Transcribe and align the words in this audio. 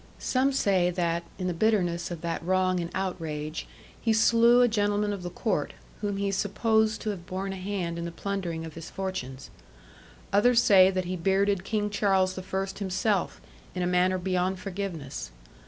Some 0.17 0.51
say 0.51 0.89
that, 0.89 1.21
in 1.37 1.45
the 1.45 1.53
bitterness 1.53 2.09
of 2.09 2.21
that 2.21 2.43
wrong 2.43 2.79
and 2.79 2.89
outrage, 2.95 3.67
he 4.01 4.13
slew 4.13 4.63
a 4.63 4.67
gentleman 4.67 5.13
of 5.13 5.21
the 5.21 5.29
Court, 5.29 5.75
whom 6.01 6.17
he 6.17 6.31
supposed 6.31 7.01
to 7.01 7.11
have 7.11 7.27
borne 7.27 7.53
a 7.53 7.57
hand 7.57 7.99
in 7.99 8.05
the 8.05 8.11
plundering 8.11 8.65
of 8.65 8.73
his 8.73 8.89
fortunes. 8.89 9.51
Others 10.33 10.59
say 10.59 10.89
that 10.89 11.05
he 11.05 11.15
bearded 11.15 11.63
King 11.63 11.91
Charles 11.91 12.33
the 12.33 12.41
First 12.41 12.79
himself, 12.79 13.39
in 13.75 13.83
a 13.83 13.85
manner 13.85 14.17
beyond 14.17 14.59
forgiveness. 14.59 15.29